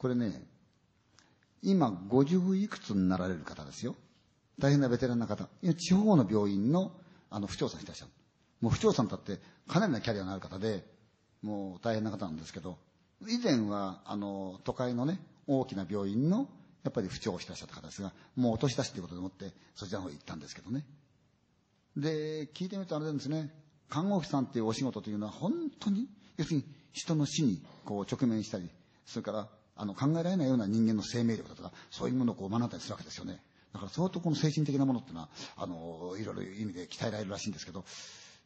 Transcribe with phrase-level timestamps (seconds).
[0.00, 0.32] これね、
[1.60, 3.96] 今50いくつになられる方ですよ。
[4.58, 5.46] 大変なベテランな方。
[5.76, 6.92] 地方の病院の
[7.28, 8.10] あの、府長さんいらっしゃる。
[8.62, 10.86] もう府長さんだってかなりのキャリアのある方で、
[11.42, 12.78] もう大変な方なんですけど、
[13.28, 16.48] 以前は、あの、都会のね、大きな病院の、
[16.82, 20.86] やっぱり府長をしてらっしゃった方ですが、もうお年出しということでもって、そちらの方へ行ったんですけどね。
[21.94, 23.54] で、聞いてみるとあれなんですね、
[23.90, 26.08] 看護婦さんっていうお仕事というのは本当に、
[26.38, 26.64] 要するに
[26.94, 28.70] 人の死にこう直面したり、
[29.04, 33.42] それからあの考えられないような人間の生命力だとか、そういうものをこう学んだりするわけですよね。
[33.72, 37.84] だから相当この精神的なものっていうのは、あの、いろいろ意味で鍛えられるらしいんですけど、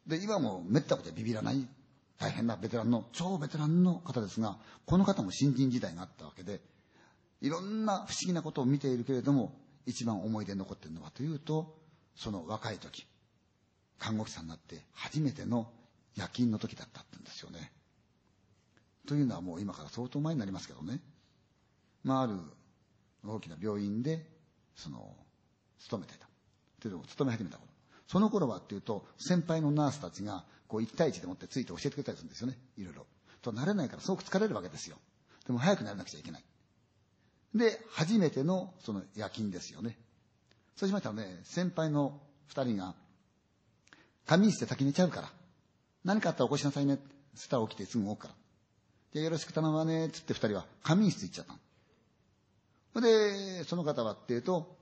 [0.07, 1.67] で、今もめったことでビビらない、
[2.19, 6.61] 大変なベテランの、超ベテランの方ですが、この方も新人時代があったわけで、
[7.41, 9.55] いろんな不思議なことを見ているけれども、
[9.87, 11.79] 一番思い出に残っているのはというと、
[12.17, 13.07] その若い時、
[13.99, 15.71] 看護師さんになって初めての
[16.17, 17.73] 夜勤の時だったって言うんですよね。
[19.07, 21.01] というのはもう今から相当前になりますけどね。
[22.05, 22.39] まあ、ある
[23.25, 24.35] 大きな病院で
[24.77, 25.15] その、
[25.79, 26.27] 勤めてた。
[26.81, 27.69] というのを勤め始めた頃。
[28.07, 32.59] その頃はっていうと、先輩のナースたちが、こう、一対一でもってついて教えてくれたりするんですよね。
[32.77, 33.07] いろいろ。
[33.43, 34.97] と、慣れないからすごく疲れるわけですよ。
[35.47, 36.45] でも早くならなくちゃいけない。
[37.55, 39.97] で、初めての、その夜勤ですよね。
[40.77, 42.95] そうしましたらね、先輩の二人が、
[44.27, 45.33] 仮眠室で先寝ちゃうから、
[46.05, 46.99] 何かあったら起こしなさいね。
[47.35, 48.35] そしたら起きてすぐ動くから。
[49.13, 51.59] で、よろしく頼むわね、つって二人は仮眠室行っちゃったの。
[52.95, 54.79] それで、その方はっていうと、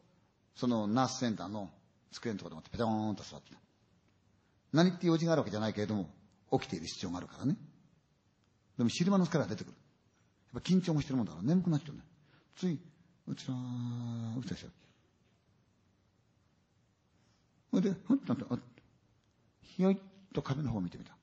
[0.54, 1.70] そのナースセンターの
[2.12, 3.58] 机のところでもってペターンと座ってた。
[4.72, 6.10] 何って用事があるわけじゃないけれども、
[6.52, 7.56] 起きている必要があるからね。
[8.76, 9.72] でも昼間の疲れが出てくる。
[10.52, 12.02] やっぱ緊張もしてるもんだから眠くなっちゃうね。
[12.54, 12.78] つい、
[13.26, 14.68] うちらー、うつでしょ。
[17.70, 18.62] ほいで、ふっとなって、
[19.62, 19.98] ひよいっ
[20.34, 21.16] と壁の方を見てみた。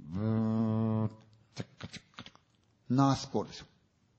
[0.00, 1.10] ブーッ、
[1.54, 2.40] チャッカチャッカチャッカ。
[2.90, 3.66] ナースコールですよ。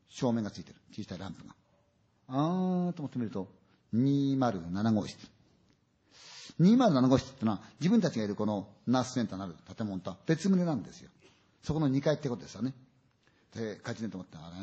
[0.09, 0.79] 照明がついてる。
[0.91, 1.53] 小さいランプが。
[2.27, 3.47] あーと思ってみると、
[3.93, 5.17] 207号室。
[6.59, 11.09] 207号室ってのは、自分たちがいるこのナースセンターなる建物とは別棟なんですよ。
[11.63, 12.73] そこの2階ってことですよね。
[13.53, 14.55] で、帰ってねと思って、あれ、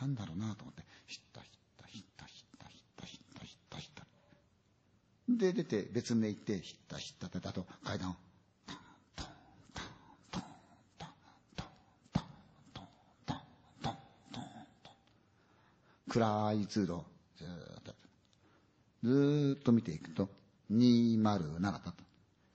[0.00, 4.06] なんだろうなと思って、ひったひったひったひったひったひったひったひった。
[5.28, 8.14] で、出て別棟行って、ひったひったって、あと階段を、
[16.08, 17.04] 暗い通路、
[17.36, 17.94] ずーっと、
[19.04, 20.28] ずーっと見ていくと、
[20.72, 21.92] 207だと。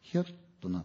[0.02, 0.26] ひょっ
[0.62, 0.84] とな、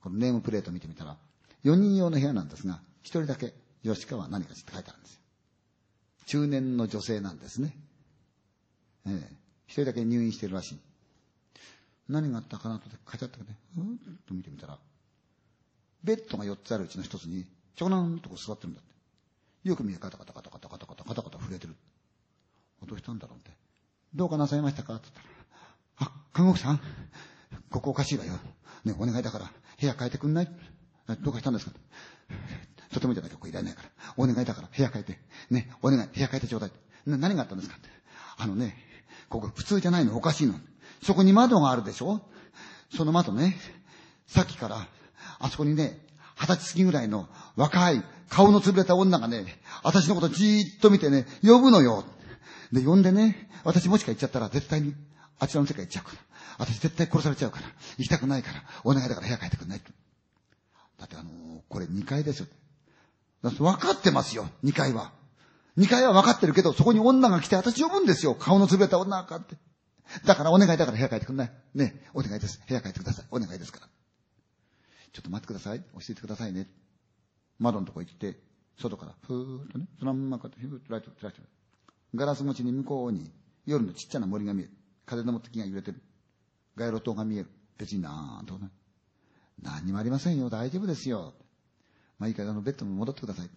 [0.00, 1.16] このネームプレート見てみたら、
[1.64, 5.20] 4人用の部屋なんですが、1人だけ、吉川何かって書いてあるんですよ。
[6.26, 7.74] 中年の女性なんですね。
[9.06, 9.36] ええ
[9.66, 10.78] 一人だけ入院してるらしい。
[12.08, 14.78] 何があったかなと書いてあったけどね、うんと見てみたら、
[16.02, 17.44] ベッドが4つあるうちの1つに、
[17.76, 18.88] ちょこなんとこ座ってるんだって。
[19.68, 21.74] よく見るカタカタカタカタカタカタカタカタ震えてる。
[22.88, 23.50] どうしたんだろうって。
[24.14, 24.96] どうかなさいましたか？
[24.96, 25.24] って言っ
[25.98, 26.80] たら、あ、看護婦さん、
[27.70, 28.32] ここおかしいわよ。
[28.84, 29.50] ね、お願いだから、
[29.80, 30.48] 部屋変えてくんない？
[31.20, 31.72] どうかしたんですか？
[32.92, 33.88] とてもじゃなきゃここいらないから。
[34.16, 35.18] お願いだから部屋変えて。
[35.50, 36.72] ね、お願い、部屋変えてちょうだい。
[37.06, 37.76] な、何があったんですか？
[37.76, 37.88] って。
[38.38, 38.76] あのね、
[39.28, 40.54] ここ普通じゃないのおかしいの。
[41.02, 42.22] そこに窓があるでしょ？
[42.96, 43.56] その窓ね、
[44.26, 44.86] さっきから、
[45.38, 45.98] あそこにね、
[46.36, 52.04] 二十歳過ぎぐらいの若い顔の潰れた女がね、私のことじーっと見てね、呼ぶのよ。
[52.72, 54.94] で、呼んでね、私もしか行っちゃったら絶対に
[55.38, 56.18] あちらの世界行っちゃうから。
[56.58, 57.66] 私絶対殺されちゃうから。
[57.96, 58.62] 行きたくないから。
[58.84, 59.80] お願いだから部屋帰ってくんない
[60.98, 62.46] だってあのー、これ2階ですよ。
[63.42, 65.12] だって分かってますよ、2階は。
[65.78, 68.34] 2階は分かってるけど、そこに女が来て私呼ぶんですよ。
[68.34, 69.56] 顔の潰れた女がって。
[70.24, 71.52] だからお願いだから部屋帰ってくんない。
[71.74, 72.60] ねお願いです。
[72.66, 73.26] 部屋帰ってください。
[73.30, 73.86] お願いですから。
[75.12, 75.80] ちょっと待ってください。
[75.80, 76.68] 教えてくださいね。
[77.60, 78.40] 窓のとこ行って、
[78.80, 81.40] 外から、ふーっとね、そのままこうやって、ふーっとライト、ライト。
[82.14, 83.30] ガラス越しに向こうに
[83.66, 84.70] 夜のちっちゃな森が見える。
[85.06, 86.02] 風の持って木が揺れてる。
[86.76, 87.50] 街路灯が見える。
[87.76, 88.70] 別になんとね。
[89.62, 90.50] 何もありませんよ。
[90.50, 91.34] 大丈夫ですよ。
[92.18, 93.50] まあいいから、あの、ベッドに戻ってください。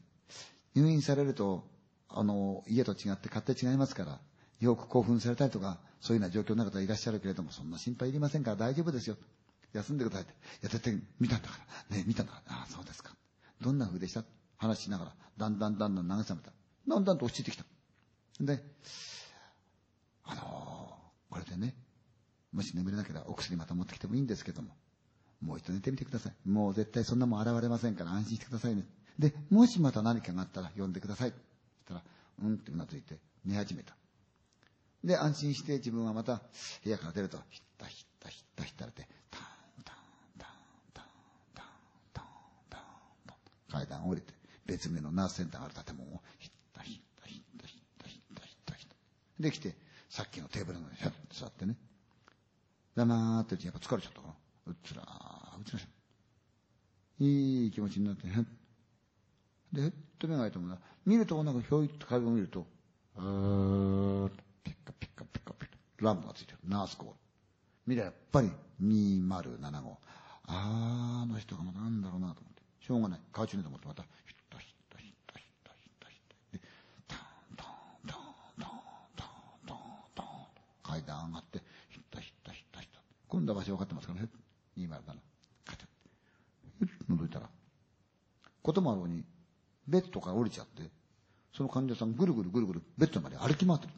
[0.76, 1.68] 入院されると、
[2.10, 4.20] あの、家と違って勝手違いますから、
[4.60, 9.18] よく興奮されたりとか、そういうような状況の方いらっしゃるけれども、そんな心配いりませんから大丈夫ですよ。
[9.74, 10.34] 休んでくださいって。
[10.34, 11.58] いや、絶対見たんだか
[11.90, 11.98] ら。
[11.98, 12.56] ね、見たんだから。
[12.58, 13.16] ああ、そうですか。
[13.62, 14.24] どんな風でした？
[14.58, 16.52] 話しながら、だんだんだんだん慰めた。
[16.88, 17.66] だんだんと落ち着いてきた。
[18.46, 18.64] で、
[20.24, 21.76] あのー、これでね、
[22.52, 24.70] もし眠れなければお薬また持ってきてもいいんですけども、
[25.42, 26.50] もう一度寝てみてください。
[26.50, 28.84] もう絶対そんなもん現れませんから安心してくださいね。
[29.18, 31.30] で、もしまた何かがあったら呼んでください。
[31.30, 31.40] そし
[31.88, 32.04] たら、
[32.44, 33.96] うんってうなずいて寝始めた。
[35.04, 36.42] で、安心して自分はまた
[36.84, 39.42] 部屋から出ると、ひったひったひったひったれて、タン
[39.84, 39.96] タン
[40.38, 40.50] タン
[40.94, 41.06] タン
[41.54, 41.66] タン
[42.14, 42.26] タン
[42.70, 42.82] タン
[43.28, 44.34] タン階段を降りて、
[44.66, 47.62] 別名のナースセンターがある建物をひったひったひった
[49.42, 49.76] できて、
[50.10, 51.76] さっきのテーブルの上にひゃって座ってね。
[52.96, 54.34] 黙っててやっぱ疲れちゃったから。
[54.68, 55.88] うっつらー、うつらし
[57.20, 58.34] いい気持ちになって、へっ。
[59.74, 60.78] で、へっと目が開いたもんな。
[61.06, 62.66] 見ると、なんかひょいっと壁を見ると、
[63.16, 64.30] あー
[64.64, 66.06] ピッカピッカピッカピッカ。
[66.06, 66.60] ランプがついてる。
[66.68, 67.16] ナースコール。
[67.88, 68.52] 見りゃやっぱり
[68.82, 69.98] 2075。
[70.48, 72.62] あー、あの人がまたなんだろうなと思って。
[72.86, 73.20] しょうがない。
[73.32, 76.22] 顔中にと思ってまた、ヒッタヒッタヒッタヒッタヒッタヒッ
[76.52, 76.58] タ。
[76.58, 76.64] で、
[77.08, 77.20] タン
[77.56, 77.68] タン
[78.08, 78.20] タン
[78.60, 78.72] タン
[79.16, 79.78] タンタン
[80.16, 83.02] タン上がって、ヒッタヒッタヒッタヒッタ。
[83.28, 84.30] 今度は場所分かってますからね。
[84.78, 84.90] 207。
[85.66, 87.16] カチャッ。
[87.16, 87.50] 覗いたら、
[88.62, 89.24] こともあろうに、
[89.88, 90.84] ベッドから降りちゃって、
[91.54, 93.94] その患者さんぐるぐるぐるぐるベッドまで歩き回ってる。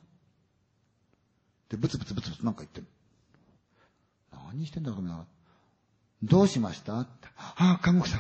[1.69, 2.87] で、ブツブツブツブツなんか言ってる。
[4.31, 5.25] 何してんだろうな。
[6.21, 6.99] どうしました？
[6.99, 8.19] ってああ、看護師さ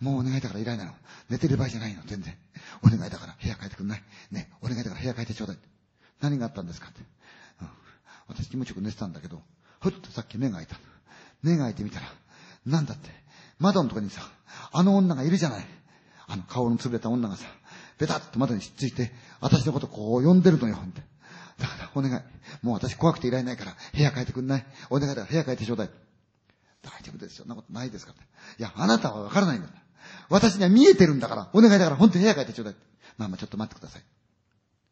[0.00, 0.04] ん。
[0.04, 0.92] もうお願いだから依頼なの。
[1.28, 2.36] 寝てる場合じゃないの、全然。
[2.82, 4.02] お願いだから部屋変えてくんない。
[4.30, 5.58] ね、お願いだから部屋変えてちょうだい。
[6.20, 6.88] 何があったんですか？
[6.88, 7.00] って。
[8.30, 9.42] 私気持ちよく寝てたんだけど、
[9.80, 10.76] ふっとさっき目が開いた。
[11.42, 12.06] 目が開いてみたら、
[12.66, 13.10] なんだって、
[13.58, 14.22] 窓のとこにさ、
[14.72, 15.64] あの女がいるじゃない。
[16.26, 17.46] あの顔の潰れた女がさ、
[17.98, 19.10] ベタッと窓にしっついて、
[19.40, 21.02] 私のことこう呼んでるのよ、って。
[21.58, 22.22] だからお願い。
[22.64, 24.66] もう私怖くていられないから、部屋変えてくんない。
[24.90, 25.90] お願いだから部屋変えてちょうだい。
[26.82, 27.44] 大丈夫ですよ。
[27.44, 28.22] そんなことないですから。
[28.22, 29.68] いや、あなたはわからないんだ。
[30.28, 32.74] 私には見えてるんだから、お願いだから本当に部屋変えてちょうだい。
[33.18, 34.02] まあまあちょっと待ってください。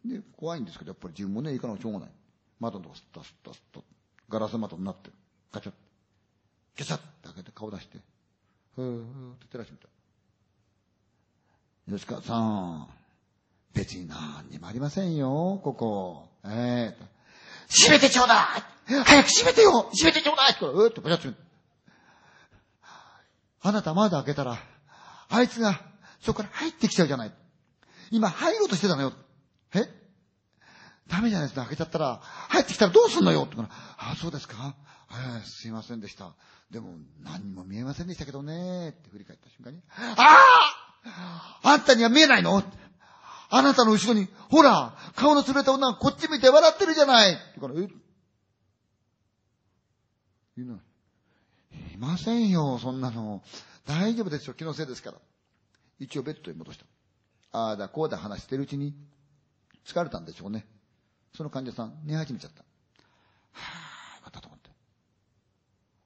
[0.09, 2.11] で、怖いんですけど、やっぱり自分もね、行かなきゃしょうがない。
[2.61, 3.85] 窓のとこスッとスッとスッと、
[4.29, 5.11] ガラス窓になって、
[5.53, 5.75] ガチャッ、
[6.77, 7.99] ギャチャッって開けて顔出して、
[8.75, 9.89] ふーって照らしてみた。
[11.91, 12.89] 吉川さん、
[13.75, 16.29] 別に何にもありませんよ、ここ。
[16.45, 17.07] ええー、
[17.69, 21.39] 閉めてちょうだい早く閉めてよ閉めてちょうだいって、うーってパチャッと
[23.61, 24.59] あなた窓開けたら、
[25.29, 25.81] あいつが
[26.21, 27.33] そこから入ってきちゃうじゃない。
[28.11, 29.13] 今入ろうとしてたのよ。
[31.09, 31.63] ダメじゃないですか。
[31.63, 33.81] 開けちゃったら、入ってきたらどうすんのよって言ったら、
[34.13, 34.75] あ、そうですか？
[35.11, 36.35] えー、すいませんでした。
[36.71, 38.91] でも、何も見えませんでしたけどね。
[38.91, 40.15] って振り返った瞬間に、あ
[41.05, 42.63] ああんたには見えないの
[43.51, 47.89] あなたの後ろに、ほら、顔の潰れた女がこっち見て笑ってるじゃないって言うから、え
[50.61, 50.79] いない。
[51.95, 53.43] いませんよ、そんなの。
[53.87, 55.19] 大丈夫ですよ、気のせいですから。
[55.99, 56.85] 一応ベッドに戻した。
[57.59, 58.95] ああだ、こうだ話してるうちに、
[59.87, 60.67] 疲れたんでしょうね。
[61.35, 62.63] その患者さん寝始めちゃった。
[63.53, 64.71] はぁ、ったと思って。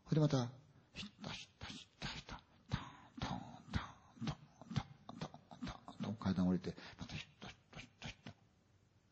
[0.08, 0.48] それでまた、
[0.94, 2.40] ひったひったひったひった、
[2.70, 2.80] たん
[3.20, 3.40] たん
[3.72, 4.36] たんたん
[4.74, 8.32] たんたんたんと階段降りて、またひったひったひったひった。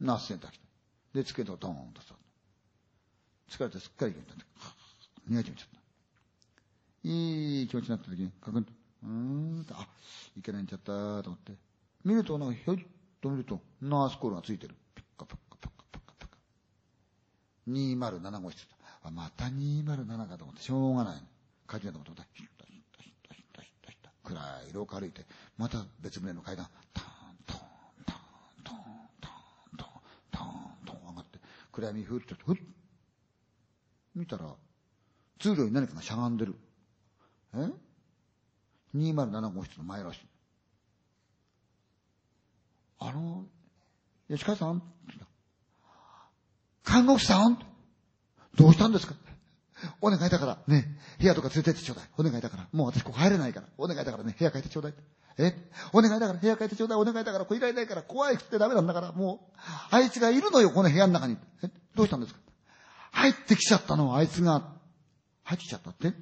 [0.01, 0.65] ナースセンター来た。
[1.15, 2.15] で、つけたドーンと座。
[3.51, 4.45] 疲れてすっかり元気になって、
[5.29, 5.81] 寝始めちゃった。
[7.03, 8.73] いい気持ちになった時に、かくんと、
[9.03, 9.89] うーんと、あ、
[10.37, 11.53] いけないんちゃったと思って。
[12.05, 12.87] 見ると、なんかひょいっ
[13.21, 14.75] と見ると、ナースコールがついてる。
[17.71, 18.67] 207号室。
[19.03, 21.23] あ、また207かと思って、しょうがないの。
[21.69, 24.11] 帰りなと思って、ヒッタヒッタヒッタヒッタヒッタヒッタ。
[24.25, 25.25] 暗い廊下歩いて、
[25.57, 27.05] また別棟の階段、タン
[27.47, 27.59] トン
[28.05, 28.17] タン
[28.65, 28.77] トン
[29.21, 29.89] タントン
[30.31, 30.49] タン
[30.87, 31.39] トン上がって、
[31.73, 32.57] 暗闇ふっと、ふっ。
[34.15, 34.55] 見たら、
[35.39, 36.55] 通路に何かがしゃがんでる。
[37.55, 37.69] え
[38.95, 40.27] ?207 号室の前らしい。
[42.99, 43.47] あの、
[44.29, 44.83] 吉川さん
[46.91, 47.57] 看護師さん？
[48.57, 49.15] どうしたんですか？
[50.01, 50.89] お願いだから、ね、
[51.21, 52.07] 部屋とか連れてってちょうだい。
[52.19, 52.67] お願いだから。
[52.73, 53.69] もう私ここ入れないから。
[53.79, 54.95] お願いだからね、部屋変えてちょうだい。
[55.39, 55.55] え？
[55.93, 56.99] お願いだから部屋変えてちょうだい。
[56.99, 59.61] お願いだから、こいられないから、怖いくってダメなんだから、もう、
[59.93, 61.37] あいつがいるのよ、この部屋の中に。
[61.63, 61.71] え？
[61.95, 62.41] どうしたんですか？
[63.13, 64.73] 入ってきちゃったの、あいつが。
[65.45, 66.13] 入ってきちゃったって？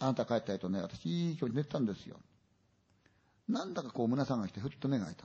[0.00, 2.16] あなた帰ったとね、私いい日に寝てたんですよ。
[3.48, 5.24] なんだかこう胸探してふっと目が開いた。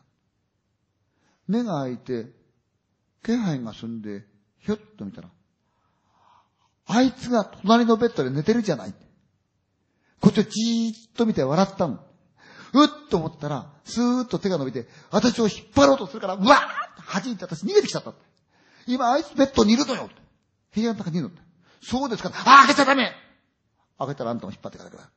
[1.47, 2.44] 目が開いて、
[3.25, 4.23] 気配が済んで、
[4.59, 5.29] ひょっと見たら、
[6.87, 8.93] あいつが隣のベッドで寝てるじゃない。
[10.21, 11.99] こっちをじーっと見て笑ったの。
[12.73, 18.13] うっと思ったら、スーッと手が伸びて、私を引っ張ろうとするから、うわーって弾いて私逃げてきちゃった。
[18.85, 20.09] 今あいつベッドにいるのよ。
[20.75, 21.35] 部屋の中にいるの。
[21.81, 22.29] そうですか。
[22.29, 23.11] ああ、開けちゃダメ
[23.97, 25.09] 開けたらあんたも引っ張ってからから。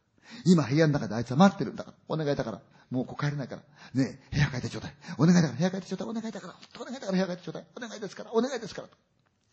[0.44, 1.96] 今部屋の中であいつは待ってるんだから。
[2.08, 2.60] お願いだから。
[2.90, 3.62] もうここ帰れないから。
[3.94, 4.94] ねえ、部屋変えてちょうだい。
[5.18, 6.08] お願いだから、部屋変えてちょうだい。
[6.08, 6.54] お願いだから。
[6.80, 7.66] お願いだから部屋変えてちょうだい。
[7.76, 8.32] お願いですから。
[8.32, 8.88] お願いですから。
[8.88, 8.90] い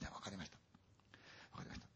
[0.01, 0.57] や、わかりました。
[1.51, 1.87] わかりました。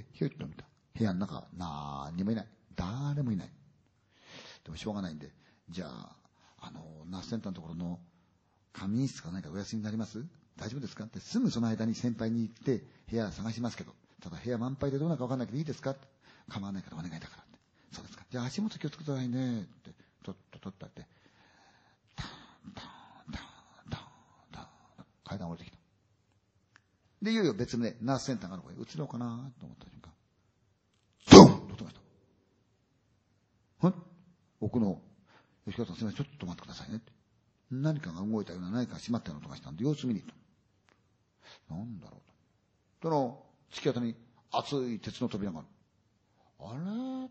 [0.00, 0.64] で、ひょいっと見た。
[0.96, 2.48] 部屋の中、なーにもいない。
[2.76, 3.50] 誰もいない。
[4.64, 5.30] でもしょうがないんで、
[5.70, 6.16] じゃあ、
[6.60, 8.00] あの、ナースセンターのところの
[8.72, 10.24] 仮眠室か何かお休みになります？
[10.56, 11.04] 大丈夫ですか？
[11.04, 13.92] ってすぐその間に先輩に行って部屋探しますけど。
[14.22, 15.94] ただ部屋満杯でどうなるかわかんないけどいいですか？
[16.48, 17.43] 構わないからお願いだから。
[18.34, 19.60] じゃあ足元気をつけてくださいね。
[19.60, 19.90] って、
[20.24, 21.06] とっととったって。
[22.16, 25.58] タンタンタンタンタン
[27.22, 30.12] で、いよいよ別名、ナースセンターがある方へ移ろうかなと思った瞬間、
[31.30, 31.96] ドンと音がし
[33.80, 33.86] た。
[33.86, 33.94] はい
[34.60, 35.00] 奥の、
[35.66, 37.12] 吉川さんすみません、ちょっと待ってくださいねって。
[37.70, 40.28] 何かが動いたような、何かが閉まったような音がしたんで、様子見に行っ
[41.68, 41.74] た。
[41.76, 43.08] なんだろうと。
[43.08, 44.16] その、突き当たりに
[44.50, 45.68] 熱い鉄の扉がある。
[46.58, 47.30] あれ？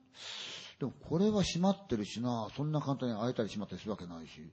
[0.80, 4.52] でもこれは閉まってるしな、そんな簡単に開いたり閉まったりするわけないし。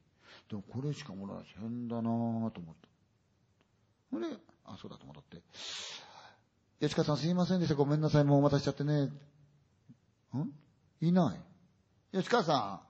[0.48, 2.88] でもこれしかもらないし、変だなぁと思った。
[4.12, 4.28] ほれ、
[4.64, 5.42] あ、そうだと戻って。
[6.80, 7.74] 吉川さんすいませんでした。
[7.74, 8.24] ごめんなさい。
[8.24, 9.04] もうお待たせしちゃってね。
[9.04, 9.10] ん？
[11.00, 12.16] いない。
[12.16, 12.80] 吉川さ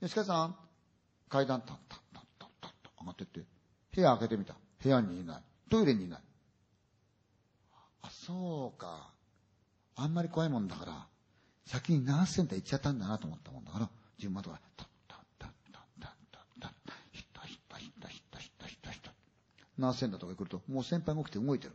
[0.00, 0.56] ん吉川さん
[1.28, 3.40] 階段、タッタッタッタッタッと上がってって、
[3.94, 4.54] 部屋開けてみた。
[4.82, 5.42] 部屋にいない。
[5.70, 6.22] トイレにいない。
[8.02, 9.10] あ、そうか。
[9.96, 11.06] あんまり怖いもんだから、
[11.68, 16.12] 先にナースセンター行っちゃったんだなと思ったもんだから、順番とか、タッタッタッタッタッ
[16.60, 19.12] タッタッ、ヒッタヒッタヒッタヒッタヒッタヒッタヒッタ。
[19.76, 21.74] ナースセンターとか来ると、もう先輩が起きて動いてる。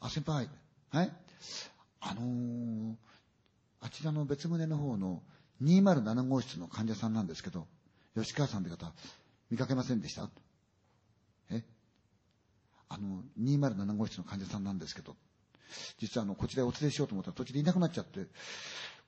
[0.00, 0.48] あ、先輩。
[0.90, 1.12] はい
[2.00, 2.94] あのー、
[3.80, 5.22] あちらの別棟の方の
[5.62, 7.66] 207号室の患者さんなんですけど、
[8.16, 8.90] 吉川さんって方、
[9.50, 10.30] 見かけませんでした
[11.50, 11.62] え
[12.88, 15.14] あの、207号室の患者さんなんですけど、
[15.98, 18.26] 実はあの、こちらへお連れしようと思ったら途中でいなくなっちゃって、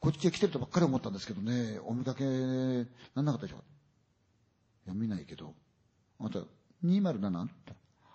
[0.02, 3.62] こっちへ来てるとばっかり思ったんですけどね、お見かけ、なんなかったでしょ
[4.84, 5.54] いや、見ないけど。
[6.18, 6.40] あなた、
[6.84, 7.48] 207?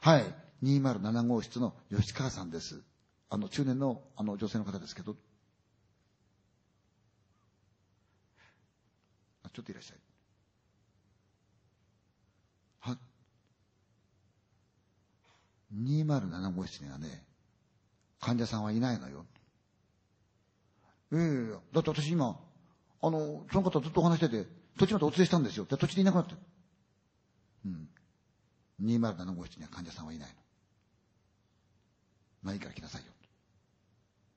[0.02, 2.82] はい、207号室の吉川さんです。
[3.30, 5.16] あの、中年の、あの、女性の方ですけど。
[9.44, 9.98] あ、ちょっといらっしゃい。
[12.82, 12.98] は
[15.74, 17.24] ？207号室にはね、
[18.20, 19.26] 患者さんはいないのよ。
[21.14, 22.40] ええだって私今、
[23.02, 24.46] あの、その方ずっとお話してて、
[24.78, 25.66] 途中までお連れしたんですよ。
[25.66, 26.36] で、途中でいなくなって。
[27.66, 27.90] うん。
[28.84, 30.36] 207号室には患者さんはいないの。
[32.44, 33.12] まあいいから来なさいよ。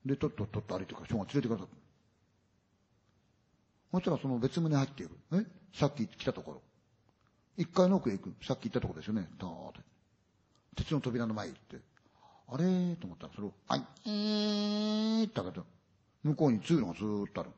[0.06, 1.74] で、とっとっとっと歩いてから、しょうが連れてくださった。
[3.92, 5.16] そしたらその別棟入っている。
[5.32, 5.44] え？
[5.74, 6.62] さっき来たところ。
[7.56, 8.44] 一階の奥へ行く。
[8.44, 9.28] さっき行ったところですよね。
[9.38, 9.80] たーって。
[10.76, 11.76] 鉄の扉の前へ行って。
[12.48, 15.64] あれーと思ったら、それを、はい、えーって開けた。
[16.22, 17.50] 向こうに通路がずーっとある。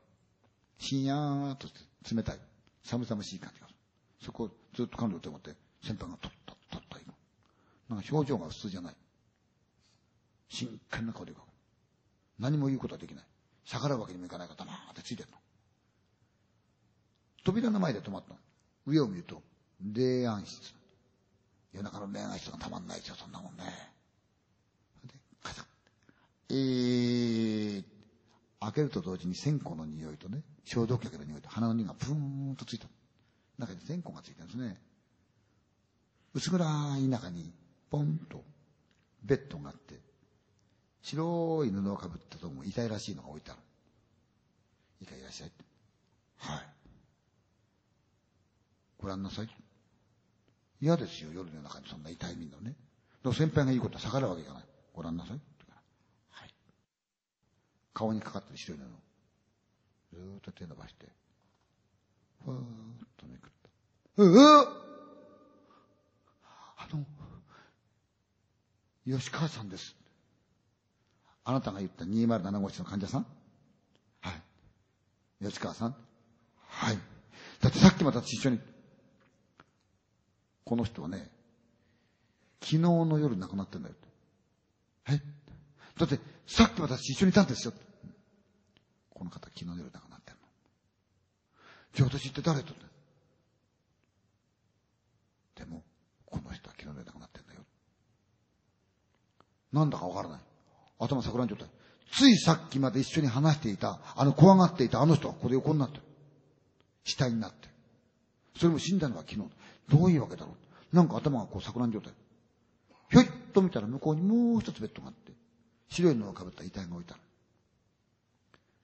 [0.77, 2.39] しやーっとして冷たい。
[2.83, 3.79] 寒々しい感じがする。
[4.21, 5.51] そこをずっと彼女と思って、
[5.81, 7.07] 先輩がとっとっとっと行く。
[7.89, 8.95] なんか表情が普通じゃない。
[10.49, 11.45] 真剣な顔で行く。
[12.39, 13.25] 何も言うことはできない。
[13.65, 15.37] 逆らうわけにもいかないから黙ってついてるの。
[17.43, 18.39] 扉の前で止まったの。
[18.85, 19.41] 上を見ると、
[19.81, 20.75] 霊安室。
[21.73, 23.63] 夜中の霊安室がたまんないですよ、そんなもんね。
[25.05, 25.65] で、カチャッ。
[26.49, 27.83] えー、
[28.63, 32.87] 開けると同時に線香の匂いとね、消毒薬の匂いと鼻の匂いがプーンとついた。
[33.57, 34.81] 中に線香がついてるんですね。
[36.33, 37.53] 薄暗い中に、
[37.89, 38.43] ポンと、
[39.23, 39.99] ベッドがあって、
[41.01, 43.59] 白い布をかぶったとも痛いらしいのが置いてある。
[45.01, 45.51] いいかいらっしゃい。
[46.37, 46.73] はい。
[48.97, 49.49] ご覧なさい。
[50.81, 52.75] 嫌ですよ、夜の中にそんな痛い目のね。
[53.21, 54.63] でも先輩が言うことは逆らうわけいかない。
[54.93, 55.33] ご覧なさ。
[55.33, 55.39] い。
[57.93, 58.81] 顔にかかってる白い布。
[60.15, 61.07] ずーっと手伸ばして、
[62.45, 62.57] ふーっ
[63.17, 63.49] とめくっ
[64.17, 64.23] た。
[64.23, 64.37] うう
[66.77, 67.05] あの、
[69.17, 69.95] 吉川さんです。
[71.45, 73.25] あなたが言った207号室の患者さん？
[74.21, 75.45] はい。
[75.45, 75.95] 吉川さん？
[76.67, 76.97] はい。
[77.59, 78.59] だってさっきまた一緒に、
[80.63, 81.29] この人はね、
[82.61, 84.07] 昨日の夜亡くなってんだよって。
[85.97, 87.73] だってさっき私一緒にいたんですよ。
[89.13, 90.41] この方昨日の夜亡くなってんの。
[91.93, 92.73] じゃあ私って誰と？
[95.55, 95.83] でも、
[96.25, 97.61] この人は昨日の夜亡くなってんだよ。
[99.71, 100.39] なんだかわからない。
[100.99, 101.67] 頭錯乱状態。
[102.11, 106.03] ついさっきまで一緒に話していた、あの怖がっていたあの人はここで横になってる。
[107.03, 107.69] 死体になって。
[108.57, 109.47] それも死んだのは昨日。
[109.89, 110.55] どういうわけだろ
[110.91, 110.95] う。
[110.95, 112.13] なんか頭がこう錯乱状態。
[113.09, 115.22] ひょいっと見たら向こうにもう一つベッドがあって、
[115.93, 117.21] 白い布をかぶった遺体が置いてある。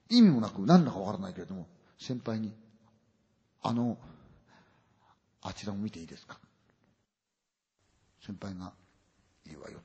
[0.09, 1.67] 意味もなく何だかわからないけれども、
[1.99, 2.53] 先輩に、
[3.61, 3.97] あの、
[5.41, 6.37] あちらを見ていいですか？
[8.25, 8.73] 先輩が、
[9.47, 9.79] いいわよ。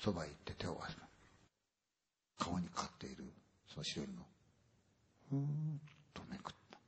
[0.00, 1.08] そばへ行って手を合わせた。
[2.38, 3.24] 顔にかかっている、
[3.72, 4.10] その白い布。
[5.30, 5.44] ふーっ
[6.14, 6.78] とめくった。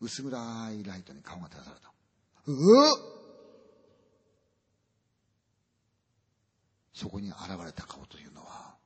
[0.00, 1.92] 薄暗いライトに顔が照らされた。
[2.46, 3.21] うぅ
[7.02, 8.76] そこに現れた顔というのは、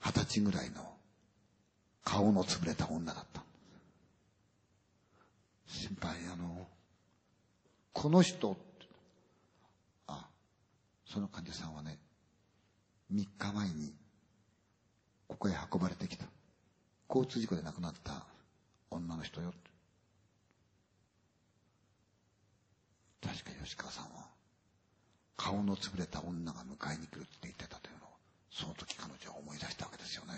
[0.00, 0.96] 二十歳ぐらいの
[2.02, 3.40] 顔の潰れた女だった。
[5.68, 6.66] 先輩、あの、
[7.92, 8.56] この人、
[10.08, 10.26] あ、
[11.06, 11.96] その患者さんはね、
[13.14, 13.94] 3日前に、
[15.28, 16.24] ここへ運ばれてきた。
[17.08, 18.24] 交通事故で亡くなった
[18.90, 19.52] 女の人よ。
[23.22, 24.39] 確か吉川さんは、
[25.40, 28.08] 顔の潰れた女が迎えに来るって言ってたというのを、
[28.52, 30.34] その時彼女は思い出したわけですよね。